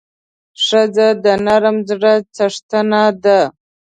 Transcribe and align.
ښځه 0.65 1.07
د 1.23 1.25
نرم 1.45 1.77
زړه 1.89 2.13
څښتنه 2.35 3.03
ده. 3.23 3.39